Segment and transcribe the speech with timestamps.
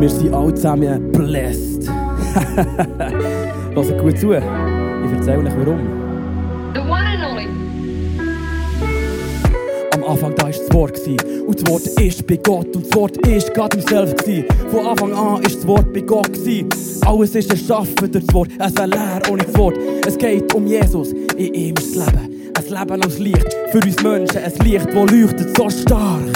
[0.00, 1.88] Wir sind alle zusammen blessed.
[3.74, 4.32] Hört gut zu.
[4.32, 5.80] Ich erzähle euch warum.
[6.72, 7.48] The one and only.
[9.94, 11.00] Am Anfang da war das Wort.
[11.48, 12.76] Und das Wort ist bei Gott.
[12.76, 14.14] Und das Wort ist Gott himself.
[14.14, 14.44] gewesen.
[14.70, 16.30] Von Anfang an ist das Wort bei Gott.
[17.04, 18.50] Alles ist erschaffen durch das Wort.
[18.56, 19.76] Es wäre leer ohne das Wort.
[20.06, 21.12] Es geht um Jesus.
[21.36, 22.52] In ihm ist das Leben.
[22.54, 23.56] Ein Leben als Licht.
[23.72, 26.34] Für uns Menschen ein Licht, das leuchtet so stark.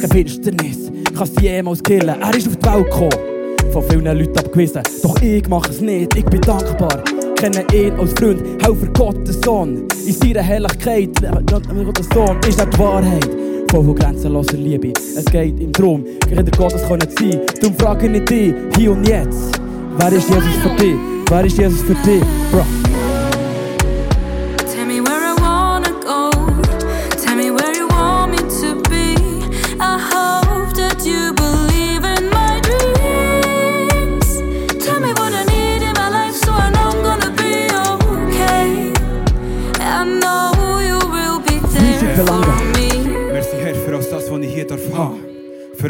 [0.00, 0.85] Keine Finsternis
[1.16, 2.20] kann sie jemals killen.
[2.20, 3.72] Er ist auf die Welt gekommen.
[3.72, 4.82] Von vielen Leuten abgewiesen.
[5.02, 6.16] Doch ich mache es nicht.
[6.16, 7.02] Ich bin dankbar.
[7.36, 9.86] Kenne ihn als Freund, Helfer Gottes Sohn.
[10.06, 11.10] In seiner Herrlichkeit,
[11.46, 13.28] Gottes Sohn, ist er die Wahrheit.
[13.70, 14.92] Voll grenzenloser Liebe.
[15.16, 17.40] Es geht ihm darum, Kinder Gottes können sein.
[17.60, 19.60] Darum frage ich dich, hier und jetzt.
[19.98, 20.96] Wer ist Jesus für dich?
[21.28, 22.22] Wer ist Jesus für dich?
[22.52, 22.85] Bro.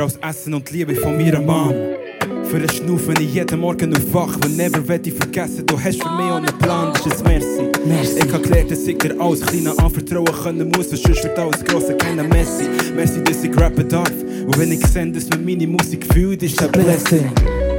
[0.07, 1.75] Alles Essen und Liebe von meiner Mom.
[2.45, 4.39] Für den Schnuff, wenn ich jeden Morgen aufwache.
[4.45, 7.33] Und never werd ich vergessen, du hast für mich auch einen Plan, das ist ein
[7.33, 7.73] Merci.
[7.85, 8.25] Merci.
[8.25, 11.65] Ich hab gelernt, dass ich dir alles Kleine anvertrauen können muss, weil sonst wird alles
[11.65, 12.69] Grosse keine Messi.
[12.95, 14.13] Merci, dass ich rappen darf.
[14.47, 17.29] Und wenn ich sehe, dass man meine Musik fühlt, ist das Blessing.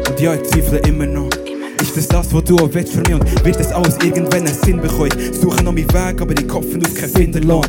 [0.09, 1.29] Und ja, ich zweifle immer noch.
[1.81, 3.13] Ist das das, was du auch willst für mich?
[3.13, 5.11] Und wird das alles irgendwann einen Sinn bekommen?
[5.31, 7.65] Suche noch meinen Weg, aber ich hoffe auf keinen Finderlohn.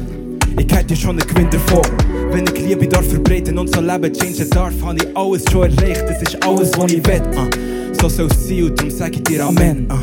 [0.58, 2.17] Ich hätte ja schon einen Gewinn davon.
[2.30, 6.04] Wenn ich Liebe darf verbreiten und so Leben changen darf, habe ich alles schon erreicht.
[6.08, 7.22] Das ist alles, was ich will.
[7.34, 7.94] Uh.
[8.00, 9.90] So soll es sein und darum sage ich dir Amen.
[9.90, 9.96] Uh.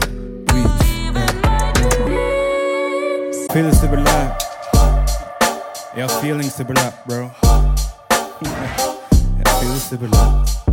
[3.53, 4.45] Vieles überlebt.
[5.95, 7.31] Ja, Feelings überlebt, Bro.
[8.41, 10.64] ja, vieles überlebt.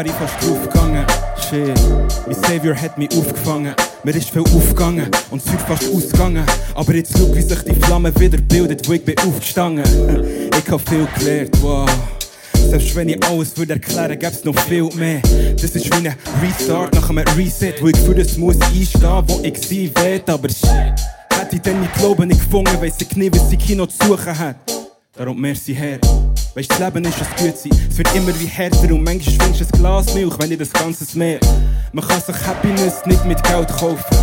[0.00, 1.04] Wäre ich fast draufgegangen.
[1.36, 1.78] Shit,
[2.26, 3.74] mein Savior hat mich aufgefangen.
[4.02, 6.42] Mir ist viel aufgegangen und wird fast ausgegangen.
[6.74, 9.84] Aber jetzt schau, wie sich die Flamme wieder bildet, wo ich bin aufgestanden.
[10.56, 11.86] Ich hab viel gelernt, wow.
[12.54, 15.20] Selbst wenn ich alles würde erklären, gäb's noch viel mehr.
[15.60, 19.40] Das ist wie ein Restart nach einem Reset, wo ich für das muss einstehen, wo
[19.42, 20.22] ich sein will.
[20.26, 20.94] Aber shit,
[21.38, 24.06] hätte ich dann nicht Glauben nicht gefunden, weiss ich nie, was ich hier noch zu
[24.06, 24.56] suchen hat.
[25.14, 25.98] Darum merci Herr.
[26.54, 27.72] Weißt das Leben ist ein gut sein.
[27.88, 30.72] Es wird immer wie härter und manchmal schwingst du ein Glas Milch, wenn nicht das
[30.72, 31.38] ganze Meer.
[31.92, 34.16] Man kann sich Happiness nicht mit Geld kaufen.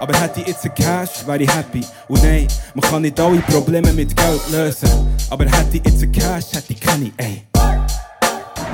[0.00, 1.84] Aber hätte ich jetzt ein Cash, wäre ich happy.
[2.08, 4.88] Und nein, man kann nicht alle Probleme mit Geld lösen.
[5.28, 7.42] Aber hätte ich jetzt ein Cash, hätte ich keine, ey.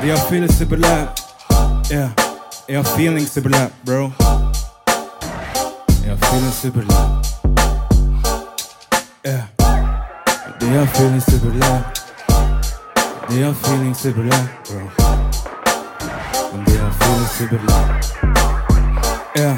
[0.04, 1.25] Ich hab vieles überlebt.
[1.91, 2.12] Yeah.
[2.69, 4.12] ich hab Feelings überlebt, Bro.
[6.04, 6.94] Ich hab vieles überlebt.
[9.27, 9.48] Yeah.
[10.60, 12.00] Ich hab Feelings überlebt.
[13.31, 14.91] They are feeling super bro.
[16.53, 17.61] And they are feeling super
[19.35, 19.57] Ja.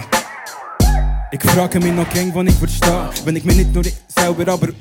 [1.30, 4.74] Ik vraag me nog eng, ik versta, verstehe, ik me niet nog nur sauber, aber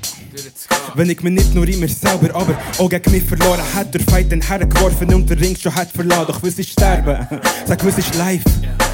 [0.96, 4.02] Wenn ich mich nicht nur in mir selber, aber auch gegen mich verloren hätte, der
[4.02, 6.26] Fight den hergeworfen und der Ring schon hat verloren.
[6.28, 7.28] Doch was ist Sterben?
[7.66, 8.44] Sag, was ist live?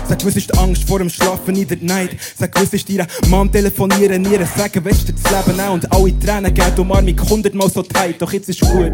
[0.08, 2.18] Sag, was ist die Angst vor dem Schlafen in der Night?
[2.38, 6.20] Sag, was ist ihre Mom telefonieren, ihre sagen, weißt du, das Leben auch und alle
[6.20, 8.22] Tränen geben, die Umarmung hundertmal so tight.
[8.22, 8.94] Doch jetzt ist gut,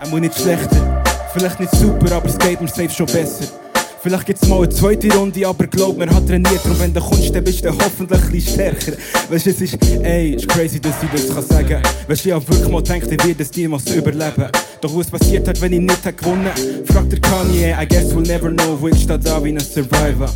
[0.00, 1.02] er muss nicht schlechter.
[1.32, 3.67] Vielleicht nicht super, aber es geht mir safe schon besser.
[4.08, 6.64] Vielleicht gibt's mal eine zweite Runde, aber glaub mir, hat trainiert.
[6.64, 8.92] Und wenn du kommst, dann bist du hoffentlich ein bisschen stärker.
[9.28, 11.82] Weißt du, es ist, ey, ist crazy, dass ich das kann sagen.
[12.06, 14.46] Weißt du, ich hab wirklich mal gedacht, ich werde es niemals überleben.
[14.80, 16.48] Doch was passiert hat, wenn ich nicht hätte gewonnen?
[16.86, 20.30] Fragt der Kanye, I guess we'll never know, wo ich da wie ein Survivor.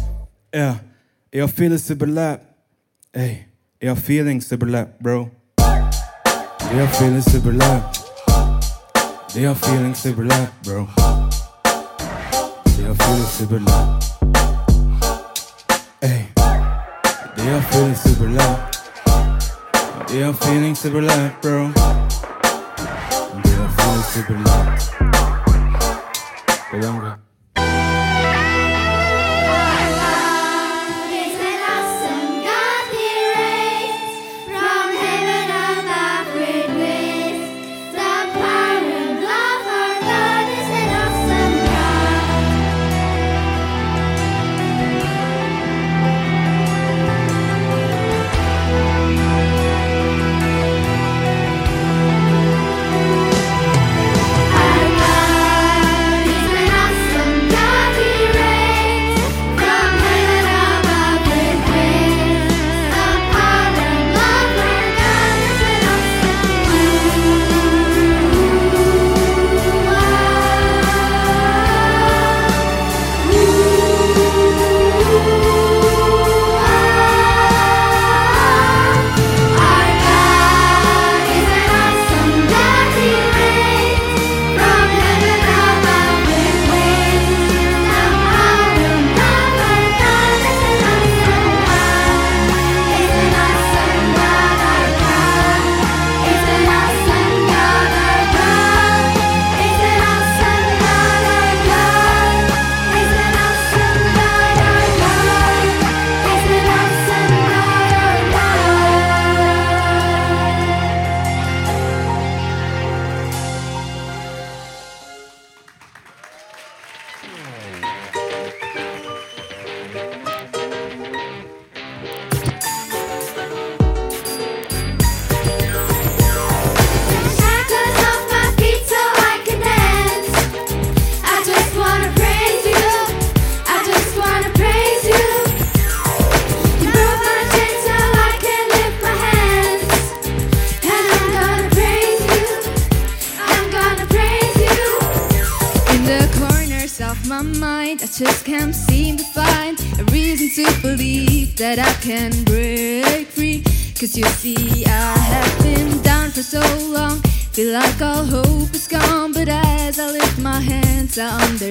[0.55, 0.78] Ja,
[1.31, 2.41] ich hab vieles überlebt.
[3.12, 3.47] Ey,
[3.81, 5.31] ich hab Feelings überlebt, Bro.
[5.56, 8.05] Ich hab vieles überlebt.
[9.34, 11.12] Ich hab Feelings überlebt, Bro.
[12.78, 13.72] Ich hab vieles überlebt.
[16.00, 16.29] Ey,
[17.37, 18.81] ich hab vieles überlebt.
[20.12, 21.64] Ich hab Feelings überlebt, Bro.
[21.64, 21.75] Und
[23.44, 24.93] ich hab vieles überlebt.
[26.81, 27.19] Danke.
[27.19, 27.31] Is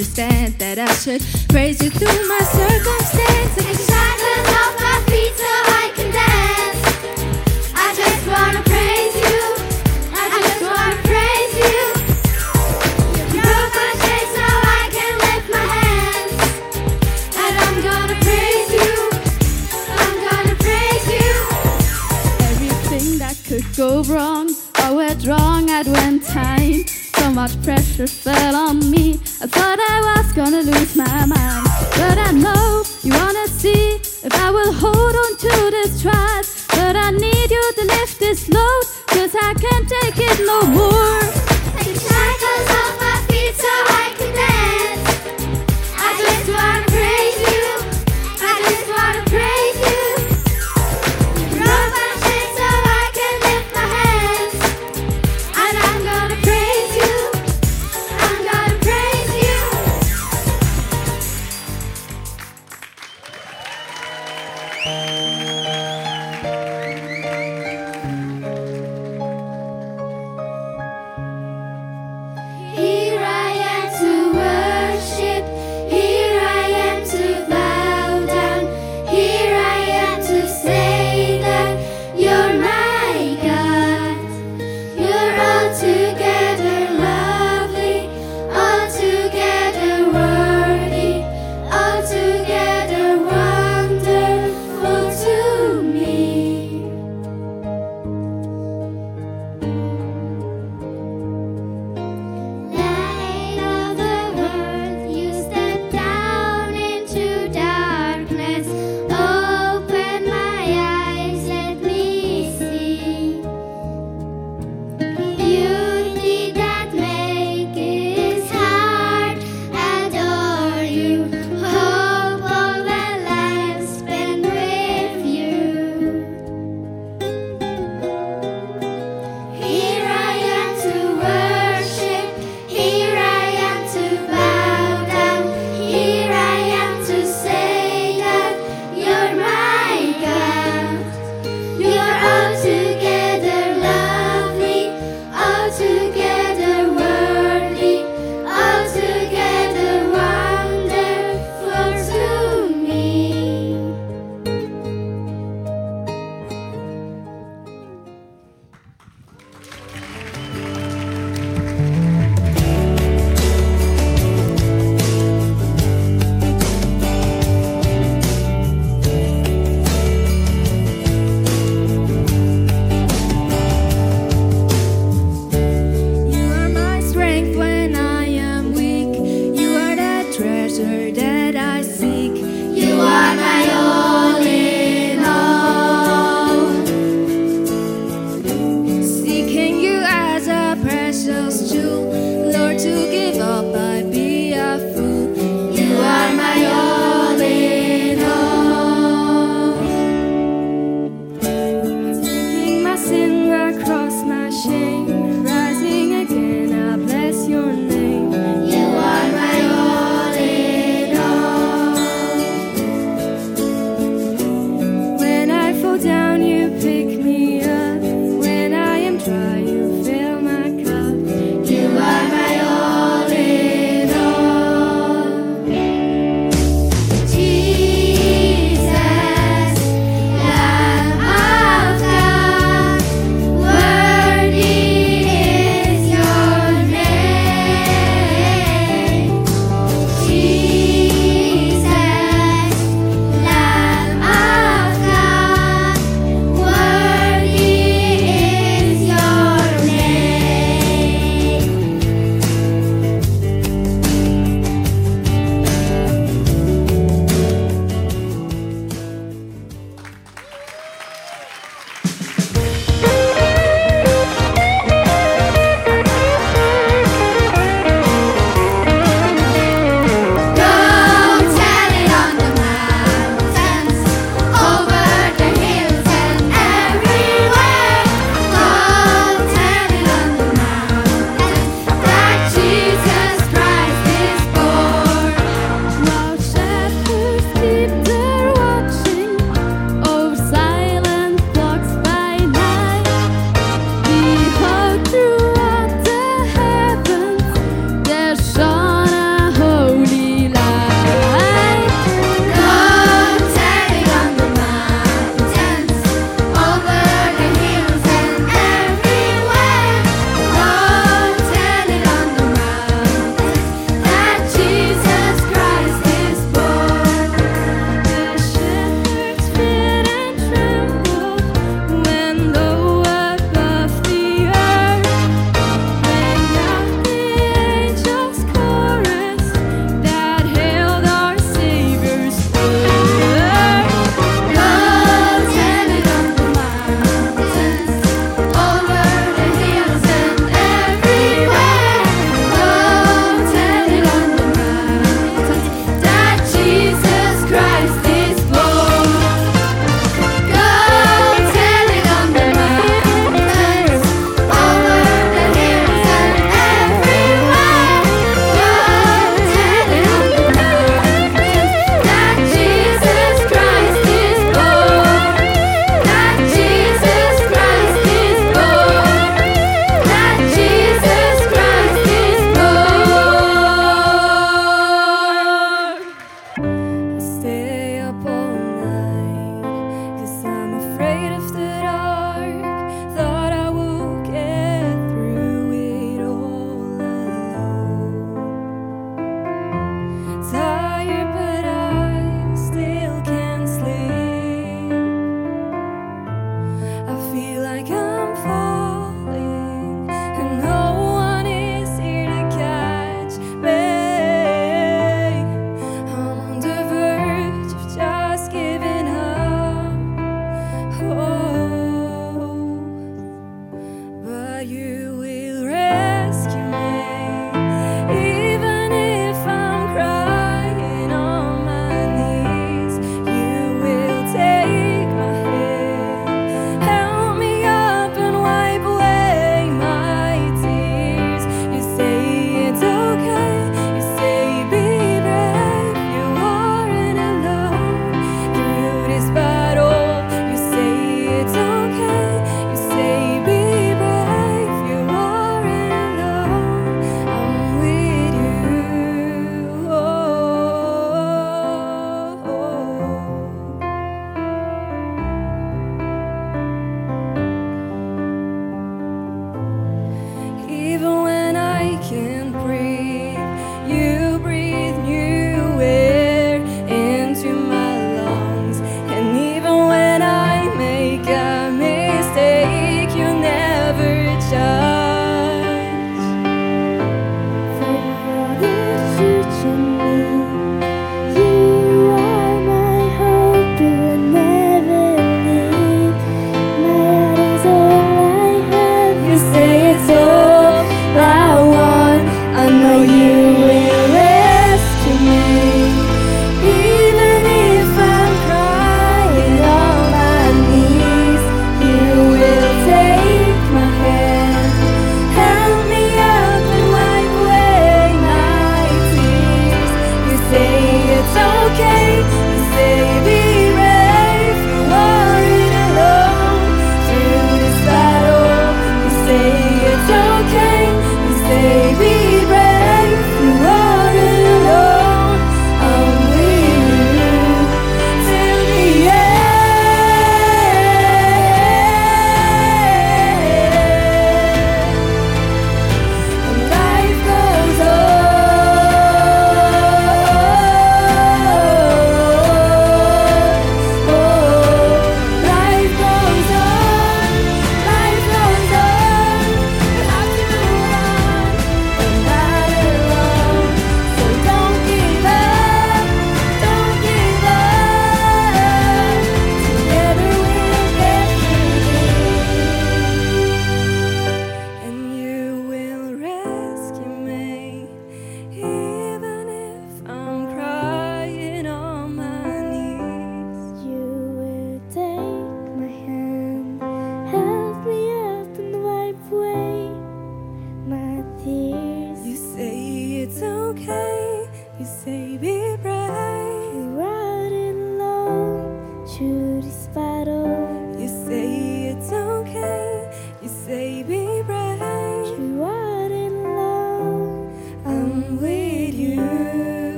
[0.00, 1.20] understand that I should
[1.50, 2.69] praise you through my circumstance.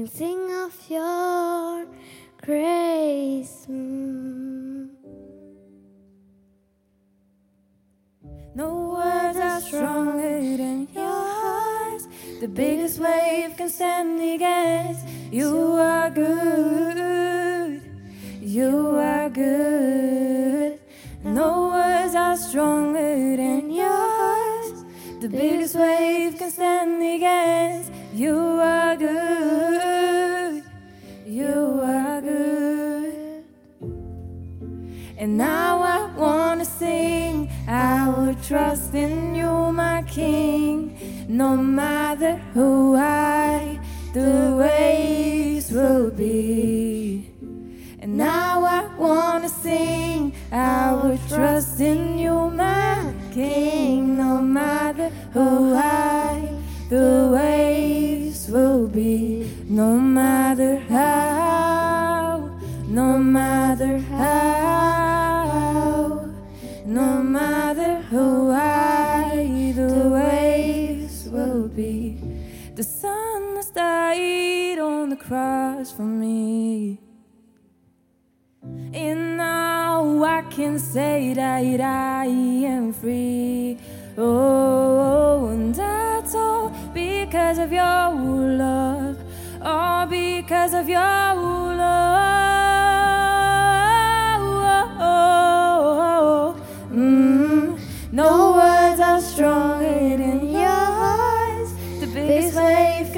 [0.00, 1.86] Can sing of your
[2.40, 3.66] grace.
[3.68, 4.88] Mm.
[8.54, 12.08] No words are stronger than yours.
[12.40, 15.06] The biggest wave can stand against.
[15.30, 17.82] You are good.
[18.40, 20.80] You are good.
[21.24, 24.84] No words are stronger than yours.
[25.20, 27.92] The biggest wave can stand against.
[28.14, 29.69] You are good.
[38.50, 40.98] Trust in you, my King.
[41.28, 43.78] No matter who I,
[44.12, 47.30] the waves will be.
[48.00, 50.32] And now I wanna sing.
[50.50, 54.16] I will trust in you, my King.
[54.16, 56.48] No matter who I,
[56.88, 59.48] the waves will be.
[59.68, 60.19] No matter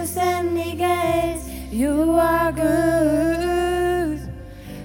[0.03, 1.49] can stand against.
[1.73, 4.19] You are good.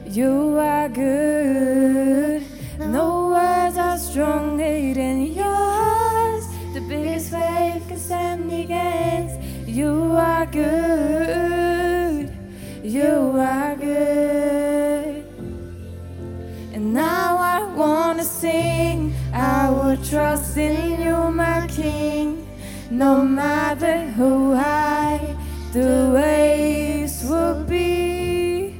[0.06, 2.44] You are good.
[2.80, 6.46] No words are stronger than yours.
[6.76, 9.36] The biggest wave can stand against.
[9.68, 12.32] You are good.
[12.84, 15.26] You are good.
[16.74, 19.16] And now I wanna sing.
[19.34, 22.48] I will trust in you, my King.
[22.90, 24.67] No matter who I,
[25.78, 28.74] the waves will be.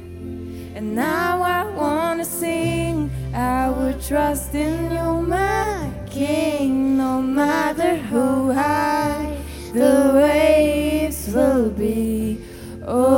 [0.74, 3.10] And now I wanna sing.
[3.32, 6.96] I will trust in you, my King.
[6.96, 9.38] No matter who I,
[9.72, 12.40] the waves will be.
[12.84, 13.17] Oh,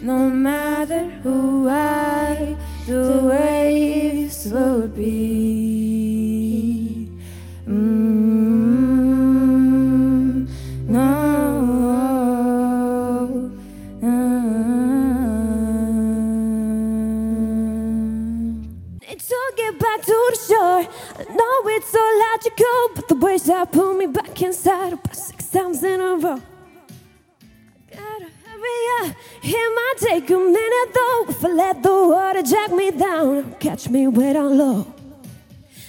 [0.00, 5.61] no matter who I, do, the waves will be.
[22.52, 26.40] Logical, but the waves that pull me back inside about six times in a row.
[27.90, 31.24] Gotta hurry up, it might take a minute though.
[31.28, 34.86] If I let the water jack me down, it'll catch me way down low.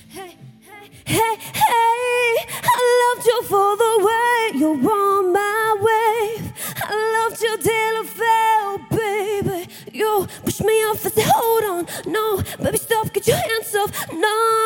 [0.10, 6.54] Hey, hey, hey, hey, I loved you for the way you were my wave.
[6.86, 9.67] I loved you till I fell, baby.
[9.91, 14.12] You pushed me off, I said, hold on, no, baby, stop, get your hands off,
[14.13, 14.62] no.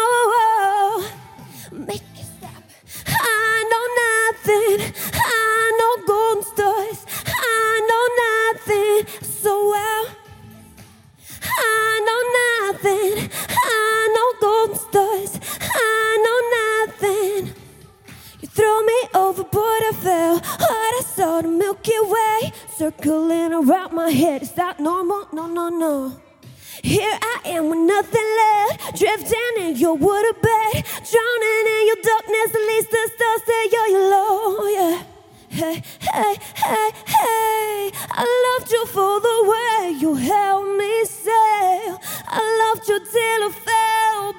[32.28, 32.54] Darkness.
[32.68, 35.04] Least the stars say you're low, yeah.
[35.50, 42.00] Hey, hey, hey, hey, I loved you for the way you held me sail.
[42.28, 44.34] I loved you till I fell,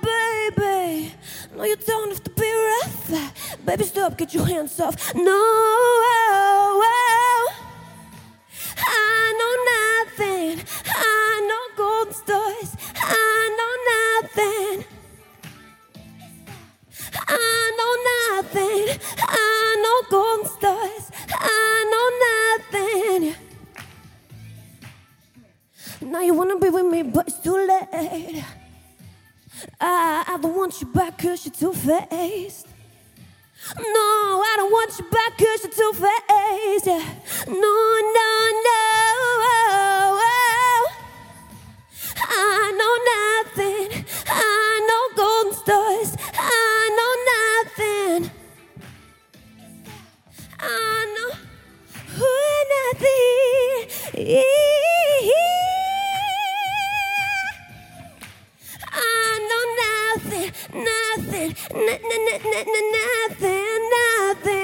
[0.55, 1.15] baby.
[1.57, 3.65] No, you don't have to be rough.
[3.65, 5.15] Baby, stop, get your hands off.
[5.15, 7.08] No, I
[18.59, 19.01] nothing.
[19.19, 21.11] I know golden stars.
[21.31, 23.35] I know nothing.
[26.01, 28.45] Now you wanna be with me, but it's too late.
[29.81, 32.67] I, I don't want you back cause you're too faced.
[33.77, 33.85] No,
[34.51, 36.87] I don't want you back cause you're too faced.
[36.87, 37.05] Yeah.
[37.49, 37.75] No,
[38.19, 38.31] no,
[38.67, 38.81] no.
[42.31, 43.28] I know nothing.
[53.01, 53.85] thee.
[58.93, 64.58] I know nothing, nothing, n- n- n- n- nothing, nothing.